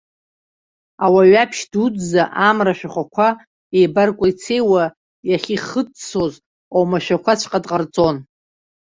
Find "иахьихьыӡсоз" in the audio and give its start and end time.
5.29-6.33